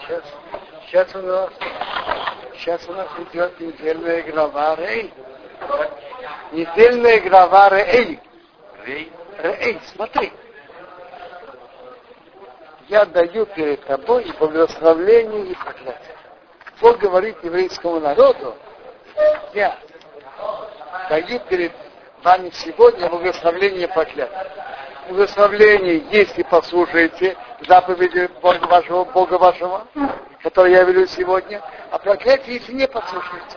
[0.00, 0.22] Сейчас,
[0.86, 1.50] сейчас у нас,
[2.54, 5.12] сейчас у нас идет недельная глава Рей.
[6.52, 8.20] Недельная глава Рей.
[8.84, 9.12] Рей.
[9.38, 10.32] Рей, смотри.
[12.88, 16.16] Я даю перед тобой и благословление и проклятие.
[16.80, 18.54] Бог говорит еврейскому народу,
[19.54, 19.78] я
[21.08, 21.72] даю перед
[22.22, 24.46] вами сегодня благословление и проклятие.
[25.08, 29.86] Благословление, если послушаете заповеди Бога вашего, Бога вашего,
[30.42, 33.56] которые я велю сегодня, а проклятие, если не послушаете.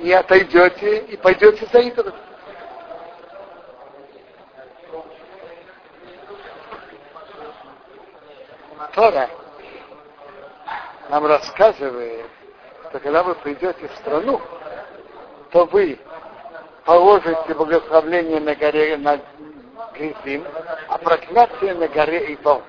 [0.00, 2.14] И отойдете, и пойдете за идолом.
[8.94, 9.30] Тора
[11.08, 12.26] нам рассказывает,
[12.88, 14.40] что когда вы придете в страну,
[15.50, 15.98] то вы
[16.84, 19.20] положите благословление на горе на
[19.94, 20.44] Гризим,
[20.88, 22.62] а проклятие на горе Ивол.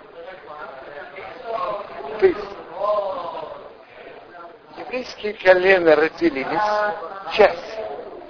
[2.21, 2.37] Есть
[4.77, 6.61] еврейские колена разделились,
[7.33, 7.80] часть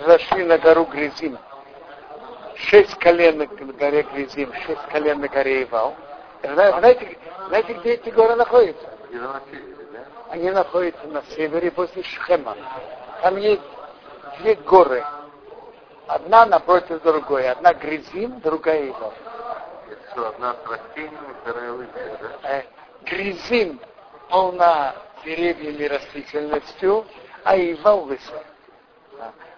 [0.06, 1.40] зашли на гору Гризим,
[2.56, 5.96] шесть колен на горе Гризим, шесть колен на горе Ивал.
[6.44, 8.90] Знаете, знаете, где эти горы находятся?
[10.30, 12.56] Они находятся на севере после Шхема.
[13.24, 13.64] Там есть
[14.40, 15.04] две горы.
[16.08, 17.50] Одна напротив другой.
[17.50, 19.14] Одна Гризим, другая Ивал.
[20.12, 22.64] Что, одна с растениями, вторая лысая, да?
[23.10, 23.80] Гризим
[24.30, 27.06] полна деревьями растительностью,
[27.44, 28.44] а Ивал лысая.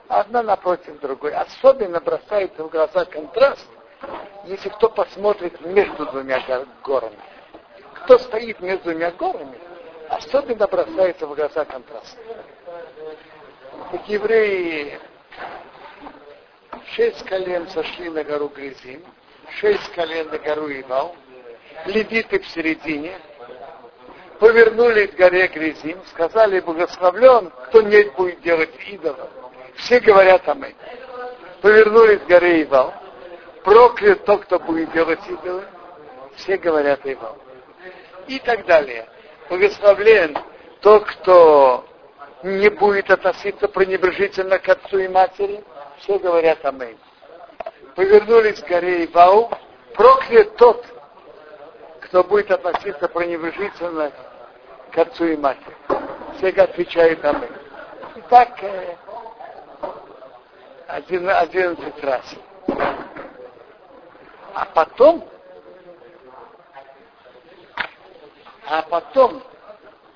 [0.08, 1.34] Одна напротив другой.
[1.34, 3.68] Особенно бросается в глаза контраст,
[4.46, 6.42] если кто посмотрит между двумя
[6.84, 7.20] горами.
[8.04, 9.58] Кто стоит между двумя горами,
[10.10, 12.18] особенно бросается в глаза контраст.
[13.92, 15.00] Так евреи
[16.94, 19.04] шесть колен сошли на гору Гризим,
[19.60, 21.16] шесть колен на гору Ивал,
[21.86, 23.18] левиты в середине,
[24.42, 29.30] повернулись к горе Гризим, сказали, благословлен, кто не будет делать идола.
[29.76, 30.76] Все говорят аминь.
[31.62, 32.92] Повернулись к горе Ивал,
[33.64, 35.64] проклят тот, кто будет делать идолы.
[36.38, 37.38] Все говорят Ивал.
[38.26, 39.08] И так далее.
[39.48, 40.36] Благословлен
[40.82, 41.86] тот, кто
[42.42, 45.64] не будет относиться пренебрежительно к отцу и матери.
[46.00, 46.98] Все говорят Аминь.
[47.96, 49.52] Повернулись к горе Ивау.
[49.94, 50.84] Проклят тот,
[52.00, 54.12] кто будет относиться пренебрежительно
[54.92, 55.76] к отцу и матери.
[56.38, 57.50] Все отвечают Аминь.
[58.16, 58.96] И так э,
[60.88, 62.36] один, одиннадцать раз.
[64.54, 65.28] А потом,
[68.68, 69.42] а потом,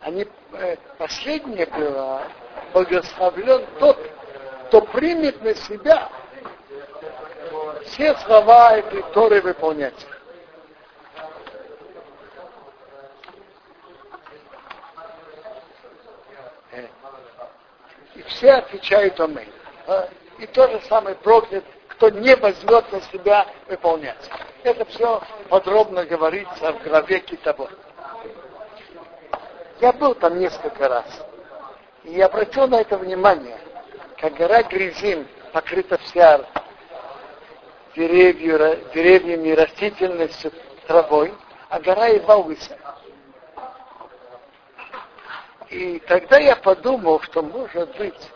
[0.02, 2.24] они, э, последнее было,
[2.74, 3.98] благословлен тот,
[4.68, 6.10] кто примет на себя
[7.86, 10.06] все слова этой Торы выполнять.
[18.28, 19.52] Все отвечают Аминь.
[20.40, 21.64] И то же самое проклят
[21.96, 24.30] кто не возьмет на себя выполнять.
[24.64, 27.72] Это все подробно говорится в главе Китабот.
[29.80, 31.06] Я был там несколько раз.
[32.04, 33.58] И обратил на это внимание,
[34.18, 36.42] как гора Гризим покрыта вся
[37.96, 40.52] деревья, деревьями, растительностью,
[40.88, 41.34] травой,
[41.70, 42.78] а гора Ива лысая.
[45.70, 48.32] И тогда я подумал, что может быть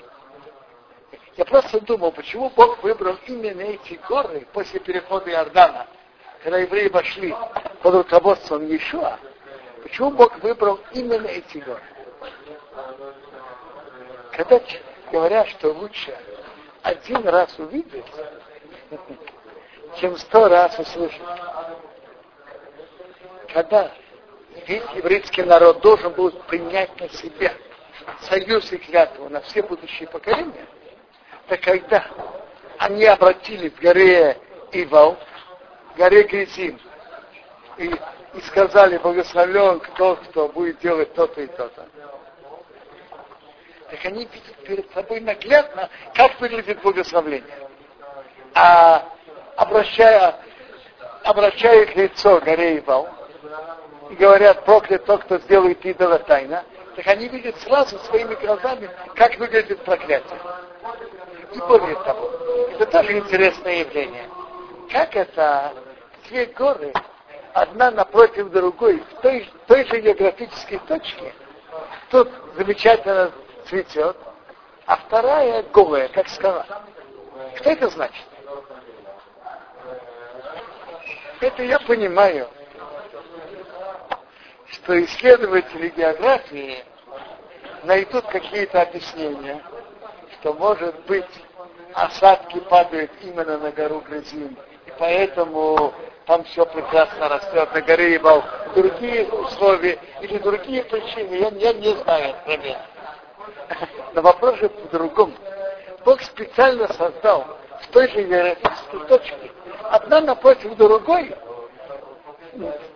[1.40, 5.88] я просто думал, почему Бог выбрал именно эти горы после перехода Иордана,
[6.44, 7.34] когда евреи вошли
[7.81, 9.18] под руководством Иешуа,
[9.81, 11.81] почему Бог выбрал именно эти горы?
[14.34, 14.59] Когда
[15.13, 16.13] говорят, что лучше
[16.81, 18.06] один раз увидеть,
[20.01, 21.22] чем сто раз услышать.
[23.53, 23.94] Когда
[24.67, 27.53] весь еврейский народ должен был принять на себя
[28.21, 30.65] союз и клятву на все будущие поколения–
[31.49, 32.05] это когда
[32.77, 34.37] они обратились к горе
[34.71, 35.17] Ивал,
[35.97, 36.79] горе Гризим,
[37.77, 41.88] и, и сказали, благословлен кто, кто будет делать то-то и то-то.
[43.89, 47.67] Так они видят перед собой наглядно, как выглядит благословление.
[48.53, 49.09] А
[49.55, 50.35] обращая,
[51.23, 53.09] обращая их лицо горе Ивал,
[54.09, 56.63] и говорят, проклят тот, кто сделает идола тайна,
[56.95, 60.39] так они видят сразу своими глазами, как выглядит проклятие.
[61.53, 62.29] И более того,
[62.71, 64.27] это тоже интересное явление.
[64.91, 65.73] Как это
[66.27, 66.91] две горы,
[67.53, 71.33] одна напротив другой, в той, той же географической точке,
[72.09, 73.31] тут замечательно
[73.67, 74.17] цветет,
[74.85, 76.65] а вторая голая, как скала.
[77.55, 78.25] Что это значит?
[81.41, 82.50] Это я понимаю,
[84.83, 86.83] что исследователи географии
[87.83, 89.61] найдут какие-то объяснения,
[90.39, 91.25] что может быть
[91.93, 95.93] осадки падают именно на гору Грызин, и поэтому
[96.25, 98.43] там все прекрасно растет на горе Ибал.
[98.75, 102.77] Другие условия или другие причины, я, я не знаю, например.
[104.13, 105.33] Но вопрос же по-другому.
[106.05, 107.45] Бог специально создал
[107.81, 109.51] в той же географической точке,
[109.89, 111.35] одна напротив другой,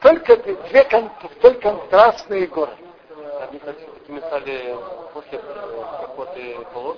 [0.02, 0.84] только две
[1.38, 2.72] столь контрастные горы.
[4.08, 4.76] Они стали
[5.14, 6.56] после охоты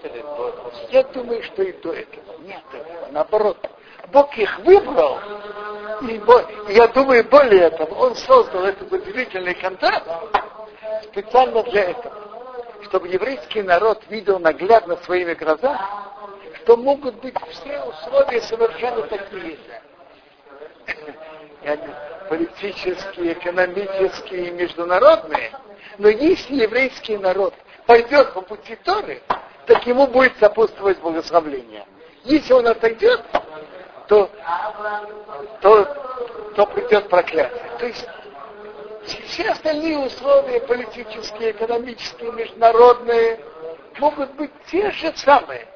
[0.09, 0.53] до
[0.89, 2.37] Я думаю, что и до этого.
[2.41, 2.63] Нет,
[3.11, 3.57] наоборот.
[4.11, 5.19] Бог их выбрал,
[6.01, 6.21] и
[6.73, 10.05] я думаю, более того, Он создал этот удивительный контраст
[11.05, 12.13] специально для этого,
[12.83, 15.79] чтобы еврейский народ видел наглядно своими глазами,
[16.61, 19.81] что могут быть все условия совершенно такие же.
[22.29, 25.51] Политические, экономические и международные.
[25.97, 27.53] Но если еврейский народ
[27.85, 29.21] пойдет по пути Торы,
[29.65, 31.85] так ему будет сопутствовать благословление.
[32.23, 33.21] Если он отойдет,
[34.07, 34.29] то,
[35.61, 35.85] то,
[36.55, 37.71] то придет проклятие.
[37.79, 38.07] То есть
[39.27, 43.39] все остальные условия, политические, экономические, международные,
[43.99, 45.67] могут быть те же самые.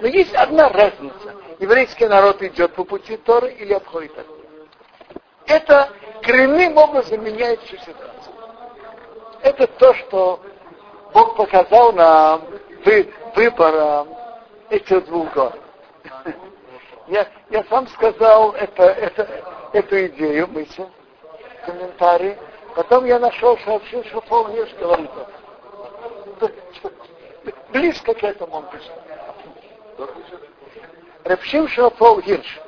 [0.00, 1.34] Но есть одна разница.
[1.60, 4.26] Еврейский народ идет по пути Торы или обходит от
[5.46, 5.90] Это
[6.22, 8.34] коренным образом меняет всю ситуацию.
[9.42, 10.40] Это то, что
[11.12, 12.46] Бог показал нам
[12.86, 14.08] вы, выбором
[14.70, 15.52] этих двух гор.
[17.08, 19.28] Я, я сам сказал это, это,
[19.72, 20.84] эту идею, мысль,
[21.66, 22.36] комментарий.
[22.76, 25.10] Потом я нашел, что вообще Шафол Hirsch говорит.
[27.70, 28.92] Близко к этому он пишет.
[31.30, 32.60] Рабшим Шафол Hirsch.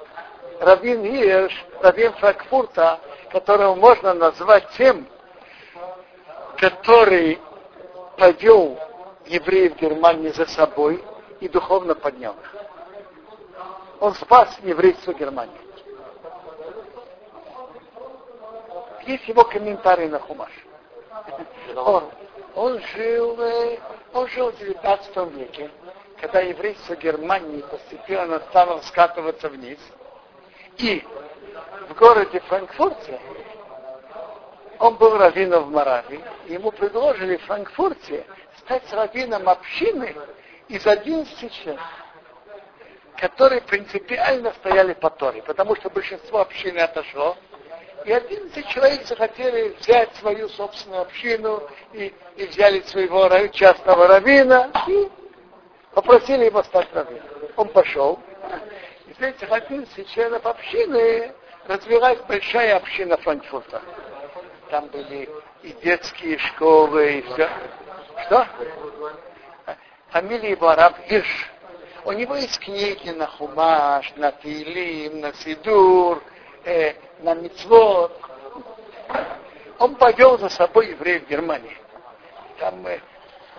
[0.60, 3.00] Равин Hirsch, Равин Франкфурта,
[3.32, 5.08] которого можно назвать тем,
[6.58, 7.40] который
[8.16, 8.78] повел
[9.26, 11.02] евреев Германии за собой
[11.40, 12.54] и духовно поднял их.
[13.98, 15.60] Он спас еврейство Германии.
[19.06, 20.52] Есть его комментарий на Хумаш.
[21.74, 22.04] Он,
[22.54, 23.78] он, жил, э,
[24.14, 25.68] он жил в 19 веке,
[26.22, 29.78] когда еврейство Германии постепенно стало скатываться вниз.
[30.78, 31.04] И
[31.88, 33.20] в городе Франкфурте
[34.78, 38.24] он был раввином в Моравии, ему предложили в Франкфурте
[38.60, 40.14] стать раввином общины
[40.68, 41.80] из 11 членов,
[43.16, 47.36] которые принципиально стояли по Торе, потому что большинство общины отошло,
[48.04, 55.10] и 11 человек захотели взять свою собственную общину и, и взяли своего частного раввина и
[55.94, 57.26] попросили его стать раввином.
[57.56, 58.20] Он пошел.
[59.06, 61.32] И с этих 11 членов общины
[61.66, 63.82] развилась большая община Франкфурта
[64.72, 65.28] там были
[65.62, 67.46] и детские школы, и все.
[68.24, 68.48] Что?
[70.08, 71.50] Фамилия его Араб Ирш.
[72.06, 76.22] У него есть книги на Хумаш, на Тилим, на Сидур,
[76.64, 78.18] э, на Мицвод.
[79.78, 81.76] Он повел за собой евреев в Германии.
[82.58, 82.98] Там э,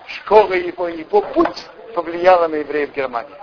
[0.07, 3.35] школа его, его путь повлияла на евреев Германии.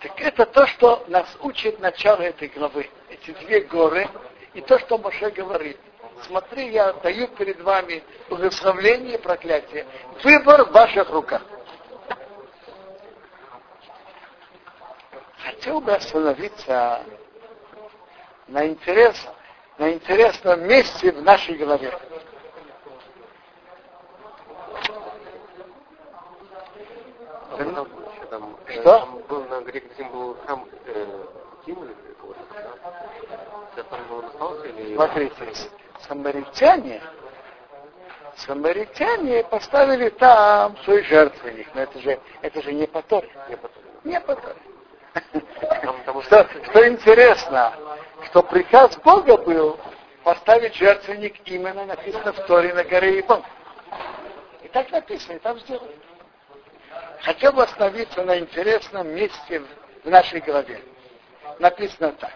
[0.00, 2.88] Так это то, что нас учит начало этой главы.
[3.10, 4.08] Эти две горы
[4.54, 5.78] и то, что Моше говорит.
[6.22, 9.86] Смотри, я даю перед вами благословление и проклятие.
[10.22, 11.42] Выбор в ваших руках.
[15.44, 17.04] Хотел бы остановиться
[18.48, 19.16] на, интерес,
[19.80, 21.90] на интересном месте в нашей голове.
[27.56, 27.88] Там,
[28.66, 28.82] Что?
[28.82, 29.60] Там был на
[30.12, 31.06] был храм э,
[31.64, 32.92] Ким или какого-то, да?
[33.74, 34.94] Сейчас там был остался или...
[34.94, 35.54] Смотрите,
[36.06, 37.02] самаритяне,
[38.36, 41.68] самаритяне поставили там свой жертвенник.
[41.74, 43.30] Но это же, это же не по Торе.
[43.48, 43.82] Не потом.
[44.04, 44.56] Не по Торе.
[45.82, 47.72] Там, там Что, что интересно,
[48.26, 49.78] что приказ Бога был
[50.24, 53.42] поставить жертвенник именно написано в Торе на горе Ибон.
[54.62, 55.96] И так написано, и там сделали.
[57.22, 59.62] Хотел бы остановиться на интересном месте
[60.04, 60.80] в нашей голове.
[61.58, 62.32] Написано так.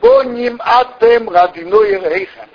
[0.00, 2.46] Боним атем радиной рейха.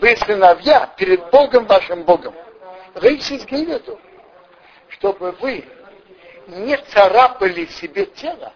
[0.00, 2.34] Вы сыновья перед Богом вашим Богом.
[2.94, 3.98] Рейсис гилету.
[4.88, 5.64] Чтобы вы
[6.48, 8.52] не царапали себе тело,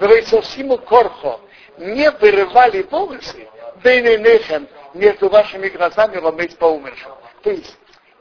[0.00, 1.40] Вейсосиму корхо,
[1.80, 3.48] не вырывали волосы,
[3.82, 7.12] бейненехем, между вашими глазами ломить по умершим.
[7.42, 7.76] То есть,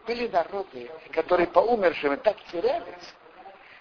[0.07, 3.13] были народы, которые по умершим так терялись,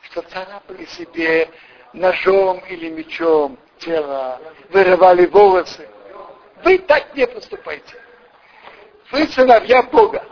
[0.02, 1.48] что царапали себе
[1.92, 5.88] ножом или мечом тело, вырывали волосы.
[6.64, 7.94] Вы так не поступайте.
[9.12, 10.24] Вы сыновья Бога.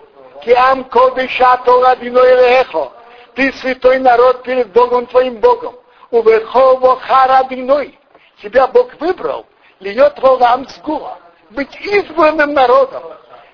[0.45, 2.93] Киам кодыша Тора эхо.
[3.35, 5.77] Ты святой народ перед Богом твоим Богом.
[6.11, 7.99] У Верхово Харадиной.
[8.43, 9.47] Тебя Бог выбрал.
[9.81, 11.19] Льет волам сгула.
[11.51, 13.03] Быть избранным народом.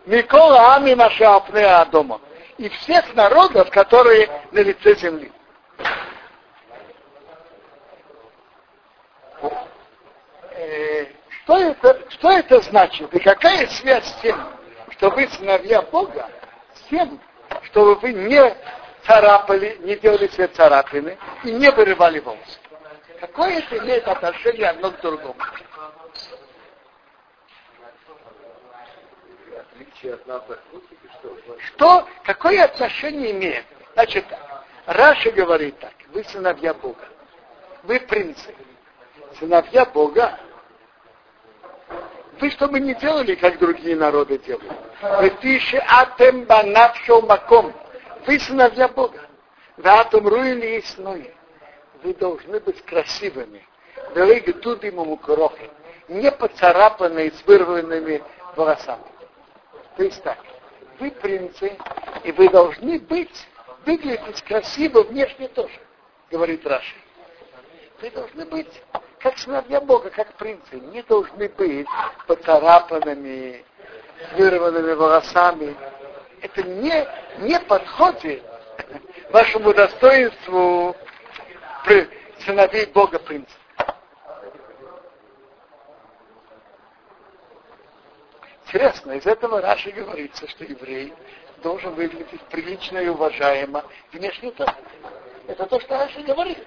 [0.07, 2.21] Микола Ами Машапнеа дома.
[2.59, 5.33] И всех народов, которые на лице земли.
[10.55, 11.07] Э,
[11.45, 13.13] что это, что это значит?
[13.15, 14.37] И какая связь с тем,
[14.91, 16.29] что вы сыновья Бога,
[16.75, 17.21] с тем,
[17.65, 18.57] чтобы вы не
[19.07, 22.59] царапали, не делали себе царапины и не вырывали волосы?
[23.23, 25.37] Какое это имеет отношение одно к другому?
[31.61, 33.65] Что, какое отношение имеет?
[33.93, 34.25] Значит,
[34.87, 37.05] Раша говорит так, вы сыновья Бога,
[37.85, 38.57] вы принцы,
[39.39, 40.41] сыновья Бога,
[42.41, 44.73] вы что бы не делали, как другие народы делают.
[45.01, 47.73] Вы пиши атем банавшо маком.
[48.27, 49.21] Вы сыновья Бога.
[49.77, 51.33] Ватум руили и сной.
[52.03, 53.67] Вы должны быть красивыми.
[54.63, 55.71] Тут ему крохи.
[56.09, 58.23] Не поцарапанные с вырванными
[58.57, 59.05] волосами.
[59.97, 60.39] То есть так.
[60.99, 61.77] Вы принцы,
[62.25, 63.49] и вы должны быть,
[63.87, 65.79] выглядеть красиво внешне тоже,
[66.31, 66.95] говорит Раши.
[68.01, 68.83] Вы должны быть
[69.19, 71.87] как сыновья Бога, как принцы, не должны быть
[72.27, 73.65] поцарапанными,
[74.37, 75.77] вырванными волосами.
[76.41, 77.07] Это не,
[77.39, 78.43] не подходит
[79.31, 80.97] вашему достоинству
[82.45, 83.55] сыновей Бога принца.
[88.65, 91.13] Интересно, из этого Раши говорится, что еврей
[91.63, 94.75] должен выглядеть прилично и уважаемо внешне тоже.
[95.47, 96.67] Это то, что Раши говорит.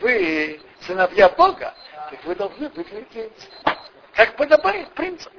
[0.00, 1.74] Вы сыновья Бога,
[2.10, 3.50] так вы должны выглядеть,
[4.14, 5.30] как подобает принцу.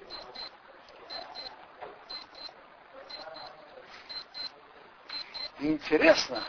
[5.62, 6.44] интересно,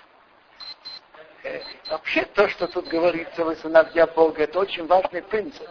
[1.89, 5.69] вообще то, что тут говорится, вы сыновья Бога, это очень важный принцип.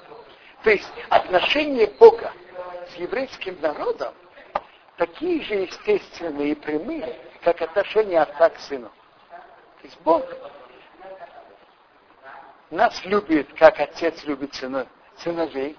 [0.63, 2.33] То есть отношения Бога
[2.89, 4.13] с еврейским народом
[4.97, 8.91] такие же естественные и прямые, как отношения отца к сыну.
[9.29, 10.25] То есть Бог
[12.69, 15.77] нас любит, как отец любит сына, сыновей,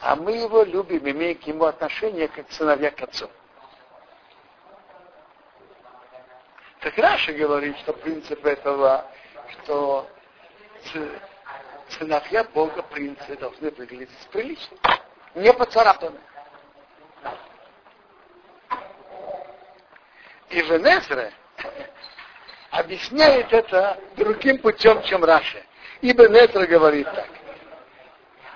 [0.00, 3.28] а мы его любим, имея к нему отношение, как сыновья к отцу.
[6.80, 9.04] Так Раша говорит, что принцип этого,
[9.50, 10.08] что
[11.90, 14.76] сыновья Бога, принцы, должны выглядеть прилично,
[15.34, 16.18] не поцарапаны.
[20.48, 21.32] И Венезре
[22.70, 25.62] объясняет это другим путем, чем Раша.
[26.00, 27.28] Ибо Нетра говорит так.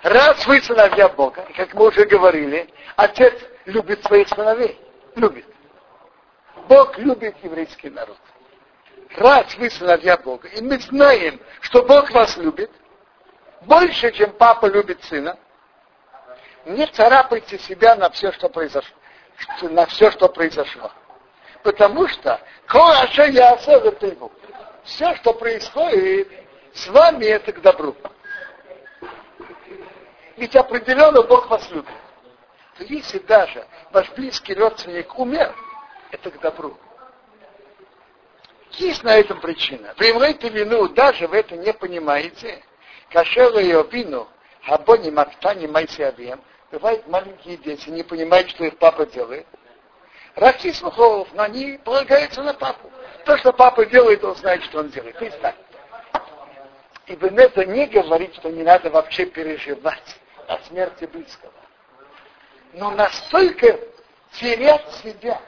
[0.03, 3.35] Раз вы сыновья Бога, как мы уже говорили, отец
[3.67, 4.79] любит своих сыновей.
[5.15, 5.47] Любит.
[6.69, 8.19] Бог любит еврейский народ.
[9.17, 12.71] Раз вы сыновья Бога, и мы знаем, что Бог вас любит,
[13.63, 15.39] больше, чем папа любит сына,
[16.65, 18.97] не царапайте себя на все, что произошло.
[19.63, 20.91] На все, что произошло.
[21.63, 22.41] Потому что
[23.27, 26.29] я все, что происходит,
[26.73, 27.97] с вами это к добру.
[30.37, 31.95] Ведь определенно Бог вас любит.
[32.77, 35.55] То если даже ваш близкий родственник умер,
[36.15, 36.77] это к добру.
[38.73, 39.95] Есть на этом причина.
[39.99, 42.63] Вы имеете вину, даже вы это не понимаете.
[43.11, 44.29] Кашела и обину,
[44.67, 46.41] абони мактани майсиавием.
[46.71, 49.47] Бывают маленькие дети, не понимают, что их папа делает.
[50.35, 52.91] Раки слухов, но они полагаются на папу.
[53.25, 55.17] То, что папа делает, он знает, что он делает.
[55.19, 55.55] То есть так.
[57.07, 61.53] И это не говорит, что не надо вообще переживать о смерти близкого.
[62.73, 63.79] Но настолько
[64.33, 65.41] терять себя,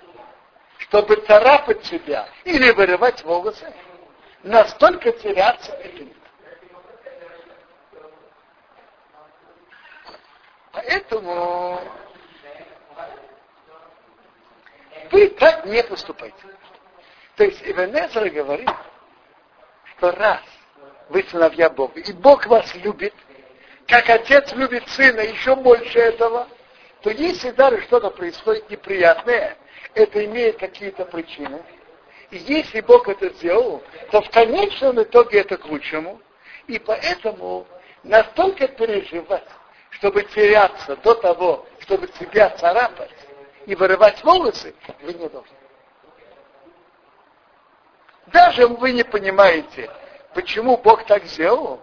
[0.79, 3.73] чтобы царапать себя или вырывать волосы,
[4.43, 6.15] настолько теряться это не
[10.77, 11.81] Поэтому
[15.11, 16.37] вы так не поступайте.
[17.37, 18.69] То есть Ивенезер говорит,
[19.97, 20.43] что раз
[21.09, 23.15] вы сыновья Бога, и Бог вас любит,
[23.87, 26.47] как отец любит сына, еще больше этого,
[27.01, 29.57] то если даже что-то происходит неприятное,
[29.97, 31.63] это имеет какие-то причины.
[32.31, 36.21] И если Бог это сделал, то в конечном итоге это к лучшему.
[36.67, 37.67] И поэтому
[38.03, 39.47] настолько переживать,
[39.91, 43.11] чтобы теряться до того, чтобы себя царапать
[43.67, 45.57] и вырывать волосы, вы не должны.
[48.27, 49.91] Даже вы не понимаете,
[50.35, 51.81] почему Бог так сделал,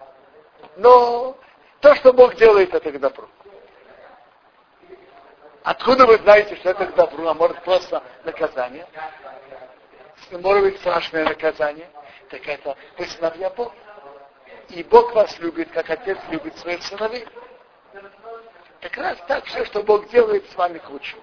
[0.75, 1.37] но
[1.83, 3.27] То, что Бог делает, это к добру.
[5.63, 8.85] Откуда вы знаете, что это к добру, а может просто наказание?
[10.31, 11.89] Может быть страшное наказание.
[12.29, 13.73] Так это вы сыновья Бога.
[14.69, 17.25] И Бог вас любит, как отец любит своих сыновей.
[18.81, 21.21] Как раз так все, что Бог делает с вами к лучшему.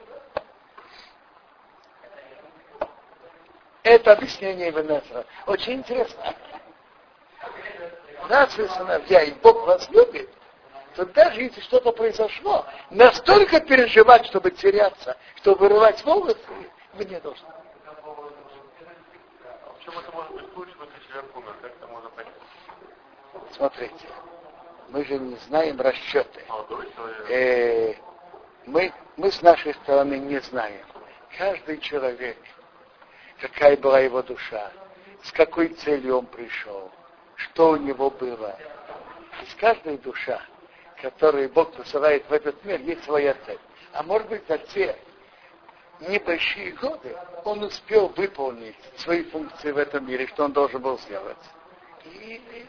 [3.83, 5.27] Это объяснение Венесра.
[5.47, 6.35] Очень интересно.
[8.23, 10.31] Вы сыновья, и Бог вас любит,
[10.97, 16.39] то даже если что-то произошло, настолько переживать, чтобы теряться, чтобы вырывать волосы,
[16.95, 17.49] вы не должны.
[23.53, 24.07] Смотрите,
[24.89, 26.45] мы же не знаем расчеты.
[27.29, 27.95] Э,
[28.67, 30.85] мы, мы с нашей стороны не знаем.
[31.37, 32.37] Каждый человек,
[33.41, 34.71] какая была его душа,
[35.23, 36.91] с какой целью он пришел,
[37.37, 38.59] что у него было.
[39.43, 40.43] Из каждой душа,
[41.01, 43.59] которую Бог посылает в этот мир, есть своя цель.
[43.93, 44.97] А может быть, за те
[46.01, 51.37] небольшие годы он успел выполнить свои функции в этом мире, что он должен был сделать.
[52.05, 52.67] И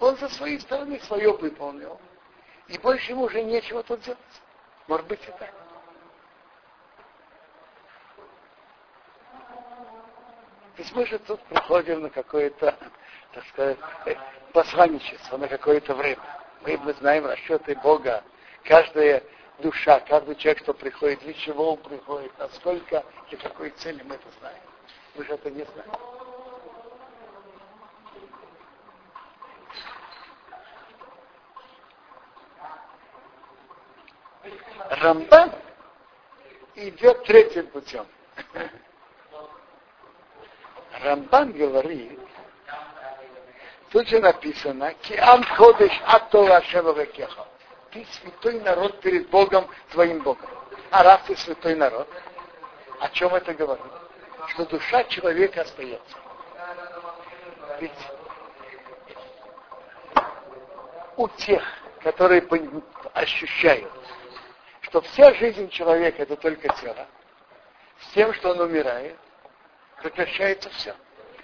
[0.00, 2.00] он со своей стороны свое выполнил.
[2.68, 4.18] И больше ему уже нечего тут делать.
[4.88, 5.52] Может быть и так.
[10.74, 12.74] То есть мы же тут приходим на какое-то,
[13.32, 13.78] так сказать,
[14.52, 16.41] посланничество, на какое-то время.
[16.64, 18.22] Мы, мы знаем расчеты Бога.
[18.64, 19.22] Каждая
[19.58, 24.28] душа, каждый человек, кто приходит, для чего он приходит, насколько, для какой цели мы это
[24.38, 24.62] знаем.
[25.16, 25.90] Мы же это не знаем.
[34.90, 35.52] Рамбан
[36.76, 38.06] идет третьим путем.
[41.02, 42.20] Рамбан говорит,
[43.92, 46.60] тут же написано, Киам ходишь атова
[47.06, 47.46] кеха.
[47.92, 50.48] Ты святой народ перед Богом, твоим Богом.
[50.90, 52.08] А раз ты святой народ,
[53.00, 53.84] о чем это говорит?
[54.48, 56.16] Что душа человека остается.
[57.80, 57.92] Ведь
[61.16, 61.62] у тех,
[62.02, 62.42] которые
[63.12, 63.92] ощущают,
[64.80, 67.06] что вся жизнь человека это только тело,
[68.00, 69.18] с тем, что он умирает,
[70.02, 70.94] прекращается все.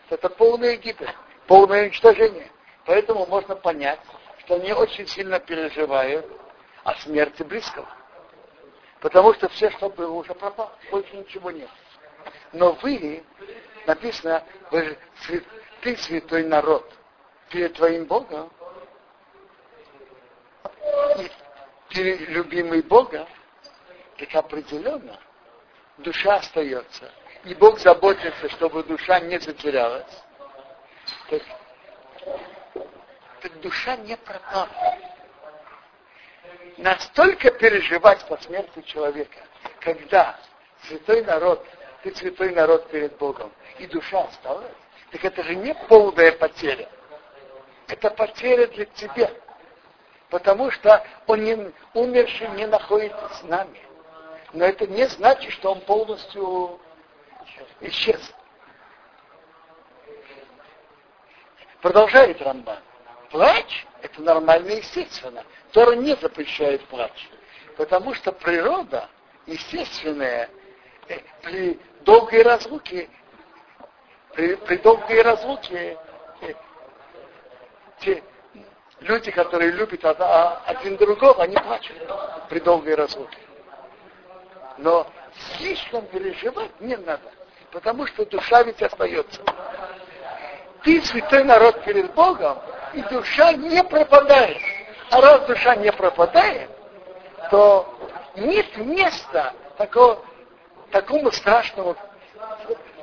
[0.09, 1.15] Это полная гибель,
[1.49, 2.53] полное уничтожение.
[2.85, 3.99] Поэтому можно понять,
[4.41, 6.27] что они очень сильно переживают
[6.85, 7.89] о смерти близкого.
[9.01, 11.69] Потому что все, что было, уже пропало, больше ничего нет.
[12.53, 13.25] Но вы,
[13.87, 14.97] написано, вы,
[15.81, 16.85] ты святой народ
[17.51, 18.51] перед твоим Богом,
[21.19, 21.31] и
[21.91, 23.27] ты любимый Бога,
[24.19, 25.19] так определенно
[25.99, 27.11] душа остается.
[27.45, 30.25] И Бог заботится, чтобы душа не затерялась.
[31.29, 31.43] Так,
[33.43, 34.69] так душа не пропала.
[36.79, 39.39] Настолько переживать по смерти человека,
[39.81, 40.39] когда
[40.85, 41.67] святой народ,
[42.03, 44.73] ты святой народ перед Богом, и душа осталась,
[45.11, 46.89] так это же не полная потеря.
[47.89, 49.31] Это потеря для тебя.
[50.31, 53.81] Потому что он не, умерший не находится с нами.
[54.53, 56.79] Но это не значит, что он полностью
[57.81, 58.21] исчез.
[61.81, 62.79] Продолжает Рамбан.
[63.31, 65.45] Плач– это нормально естественно.
[65.73, 67.29] Тора не запрещает плач.
[67.77, 69.09] Потому что природа,
[69.47, 70.51] естественная,
[71.09, 73.09] э, при долгой разлуке,
[74.33, 75.97] при, при долгой разлуке,
[76.41, 76.55] э,
[78.01, 78.23] те
[79.01, 81.97] люди, которые любят один другого, они плачут
[82.49, 83.39] при долгой разлуке.
[84.79, 85.07] Но
[85.57, 87.31] слишком переживать не надо,
[87.71, 89.43] потому что душа ведь остается.
[90.85, 92.59] Ты святой народ перед Богом,
[92.95, 94.59] и душа не пропадает.
[95.11, 96.71] А раз душа не пропадает,
[97.51, 97.99] то
[98.37, 100.23] нет места такого,
[100.91, 101.97] такому страшному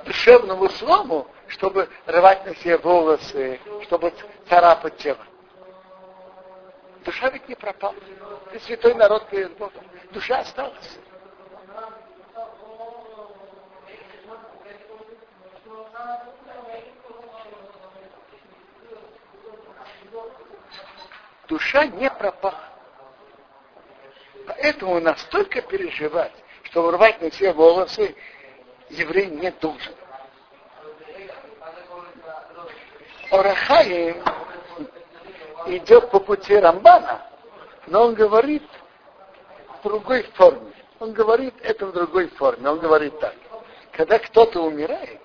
[0.05, 4.13] душевному слому, чтобы рвать на себе волосы, чтобы
[4.47, 5.19] царапать тело.
[7.03, 7.95] Душа ведь не пропала.
[8.51, 9.83] Ты святой народ перед Богом.
[10.11, 10.97] Душа осталась.
[21.47, 22.63] Душа не пропала.
[24.47, 28.15] Поэтому настолько переживать, что рвать на все волосы
[28.89, 29.93] еврей не должен.
[33.31, 34.23] Орахаим
[35.67, 37.25] идет по пути Рамбана,
[37.88, 38.63] но он говорит
[39.79, 40.71] в другой форме.
[40.99, 42.69] Он говорит это в другой форме.
[42.69, 43.36] Он говорит так.
[43.91, 45.21] Когда кто-то умирает,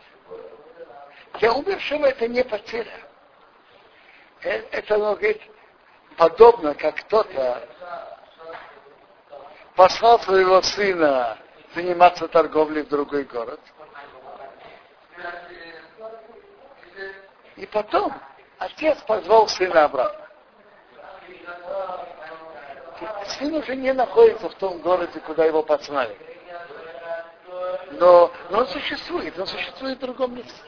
[1.38, 3.00] для умершего это не потеря.
[4.42, 5.40] Э, это, он говорит,
[6.20, 7.66] подобно как кто-то
[9.74, 11.38] послал своего сына
[11.74, 13.58] заниматься торговлей в другой город.
[17.56, 18.12] И потом
[18.58, 20.28] отец позвал сына обратно.
[23.24, 26.14] Сын уже не находится в том городе, куда его послали.
[27.92, 30.62] Но, но он существует, он существует в другом месте.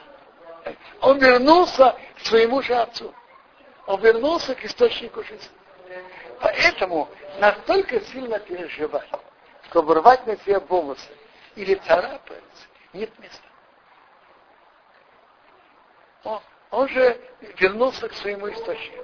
[1.01, 3.13] Он вернулся к своему же отцу.
[3.85, 5.49] Он вернулся к источнику жизни.
[6.39, 9.09] Поэтому настолько сильно переживать,
[9.69, 11.11] чтобы рвать на себе волосы
[11.55, 12.43] или царапать,
[12.93, 13.47] нет места.
[16.23, 16.41] Он,
[16.71, 17.19] он же
[17.57, 19.03] вернулся к своему источнику.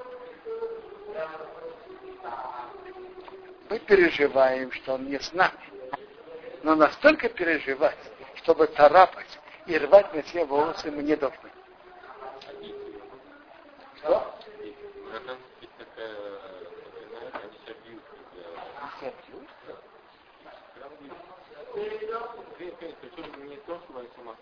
[3.70, 5.54] Мы переживаем, что он не с нами.
[6.64, 7.98] Но настолько переживать,
[8.36, 11.52] чтобы царапать и рвать на себе волосы мы не должны.
[13.98, 14.39] Что?
[23.02, 24.36] Причем не то, что они сама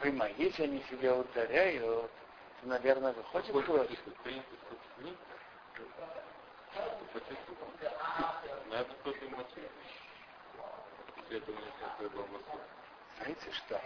[0.00, 2.08] Понимаю, если они себя ударяют, то,
[2.62, 3.88] наверное, выходит кровь.
[8.70, 9.70] Надо кто-то мотив.
[11.16, 12.08] Если это не такой
[13.18, 13.80] Знаете что?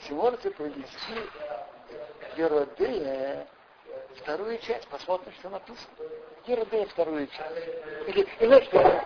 [0.00, 1.30] Если можете провести
[2.36, 3.46] Геродея
[4.16, 5.94] вторую часть, посмотрим, что написано.
[6.46, 7.68] Геродея вторую часть.
[8.08, 9.04] Или, или что?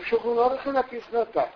[0.00, 1.50] В Шухунорахе написано так.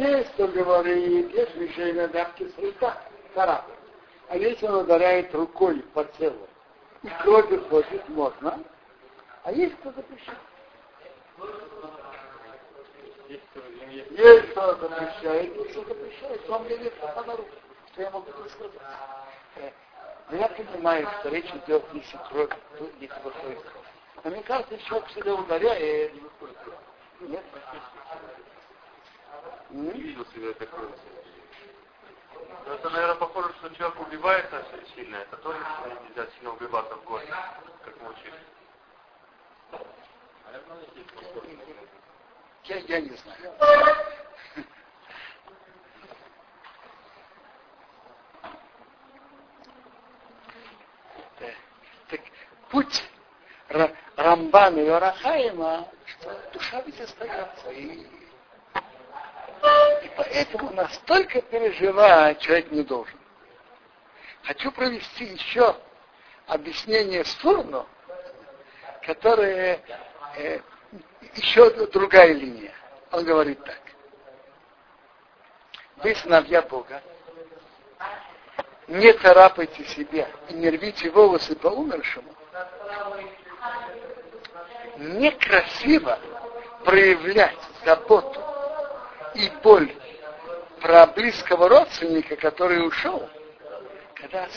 [0.00, 2.96] Есть, кто говорит, есть решение давки среда,
[3.34, 3.74] царапать.
[4.28, 6.48] А если он ударяет рукой по телу,
[7.02, 8.58] и кровь выходит, можно.
[9.44, 10.38] А есть кто запрещает.
[14.10, 16.50] Есть кто запрещает, кто запрещает.
[16.50, 17.50] Он говорит, на руку.
[17.92, 19.74] Что я могу сказать?
[20.30, 22.50] Но я понимаю, что речь идет, если кровь,
[23.00, 23.86] если выходит кровь.
[24.24, 26.12] Но мне кажется, человек всегда ударяет,
[27.20, 27.44] нет?
[29.70, 30.88] Не видел себя такой.
[32.66, 35.16] Это, наверное, похоже, что человек убивается сильно.
[35.16, 35.58] Это тоже
[36.08, 37.26] нельзя сильно убиваться в горе,
[37.84, 38.34] как мы учили.
[42.64, 43.52] Я, я не знаю.
[52.08, 52.20] Так,
[52.70, 53.02] путь
[54.16, 57.70] Рамбана и Орахаима, что душа ведь остается.
[57.70, 58.06] И,
[60.02, 63.18] и поэтому настолько переживать человек не должен.
[64.44, 65.76] Хочу провести еще
[66.46, 67.86] объяснение Сурну,
[69.02, 69.80] которое
[70.36, 70.60] э,
[71.34, 72.72] еще другая линия.
[73.10, 73.80] Он говорит так.
[75.96, 77.00] Вы сыновья Бога,
[78.88, 82.34] не царапайте себя и не рвите волосы по умершему,
[84.96, 86.18] некрасиво
[86.84, 88.40] проявлять заботу
[89.34, 89.94] и боль
[90.80, 93.28] про близкого родственника, который ушел,
[94.14, 94.48] когда,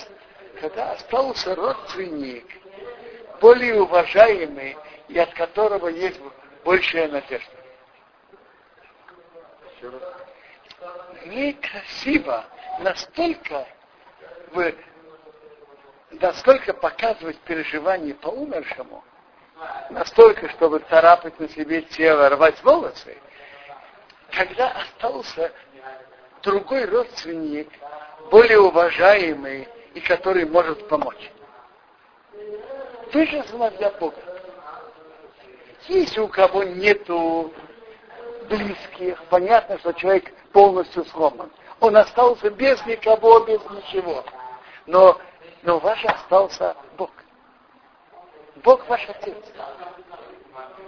[0.59, 2.45] когда остался родственник,
[3.39, 4.75] более уважаемый
[5.07, 6.19] и от которого есть
[6.63, 7.51] большая надежда.
[11.25, 12.45] Некрасиво
[12.79, 13.67] настолько
[14.51, 14.75] вы
[16.21, 19.03] насколько показывать переживание по умершему,
[19.89, 23.17] настолько, чтобы царапать на себе тело, рвать волосы,
[24.31, 25.51] когда остался
[26.43, 27.69] другой родственник,
[28.31, 31.31] более уважаемый и который может помочь.
[33.13, 33.43] Вы же
[33.77, 34.21] для Бога.
[35.87, 37.53] Если у кого нету
[38.49, 41.51] близких, понятно, что человек полностью сломан.
[41.79, 44.23] Он остался без никого, без ничего.
[44.85, 45.19] Но,
[45.63, 47.11] но ваш остался Бог.
[48.63, 49.37] Бог ваш отец.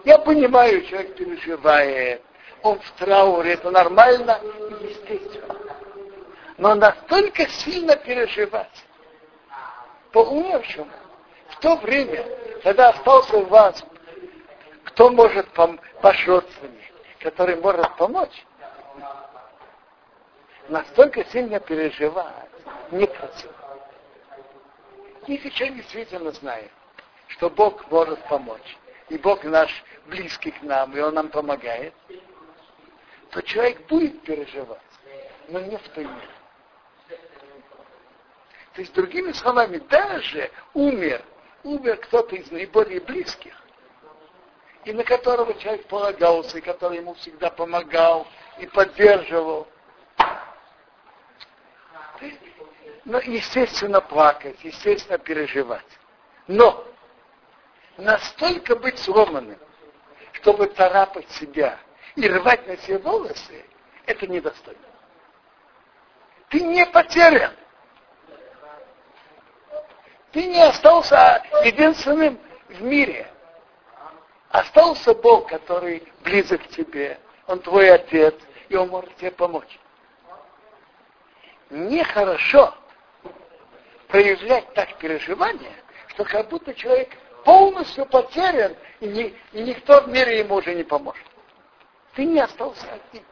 [0.06, 2.24] Я понимаю, человек переживает,
[2.64, 5.56] он в трауре, это нормально и естественно.
[6.58, 8.86] Но настолько сильно переживать
[10.12, 10.92] по умершему,
[11.50, 12.26] в то время,
[12.64, 13.84] когда остался у вас
[14.88, 18.46] кто может пом- ваш родственник, который может помочь,
[20.70, 22.50] настолько сильно переживать,
[22.92, 23.54] некрасиво.
[25.28, 26.72] Если человек действительно знает,
[27.28, 28.78] что Бог может помочь,
[29.10, 31.94] и Бог наш близкий к нам, и Он нам помогает,
[33.32, 34.80] то человек будет переживать,
[35.50, 36.30] но не в той мере.
[38.74, 41.22] То есть, другими словами, даже умер,
[41.64, 43.54] умер кто-то из наиболее близких,
[44.88, 48.26] и на которого человек полагался, и который ему всегда помогал
[48.58, 49.68] и поддерживал.
[53.04, 55.86] Ну, естественно, плакать, естественно, переживать.
[56.48, 56.86] Но
[57.98, 59.60] настолько быть сломанным,
[60.32, 61.78] чтобы царапать себя
[62.16, 63.66] и рвать на себе волосы,
[64.06, 64.80] это недостойно.
[66.48, 67.54] Ты не потерян.
[70.32, 73.30] Ты не остался единственным в мире.
[74.50, 77.20] Остался Бог, который близок к тебе.
[77.48, 78.36] Он твой отец,
[78.70, 79.80] и он может тебе помочь.
[81.70, 82.74] Нехорошо
[84.08, 85.74] проявлять так переживания,
[86.08, 87.10] что как будто человек
[87.44, 91.26] полностью потерян, и, ни, и никто в мире ему уже не поможет.
[92.16, 93.24] Ты не остался один.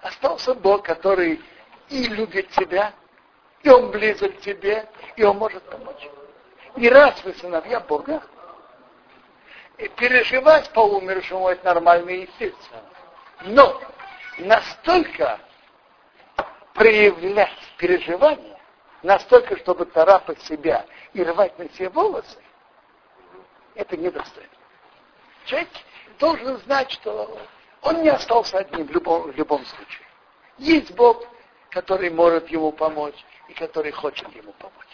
[0.00, 1.42] Остался Бог, который
[1.90, 2.92] и любит тебя,
[3.62, 6.08] и Он близок к тебе, и Он может помочь.
[6.76, 8.22] И раз вы сыновья Бога,
[9.78, 12.82] и переживать по умершему это нормально и естественно.
[13.42, 13.80] Но
[14.38, 15.38] настолько
[16.74, 18.58] проявлять переживания,
[19.02, 22.38] настолько, чтобы царапать себя и рвать на себе волосы,
[23.74, 24.50] это недостойно.
[25.44, 25.68] Человек
[26.18, 27.38] должен знать, что
[27.82, 30.06] он не остался одним в любом, в любом случае.
[30.58, 31.24] Есть Бог,
[31.70, 34.87] который может ему помочь и который хочет ему помочь.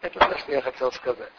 [0.00, 1.32] Это то, что я хотел сказать.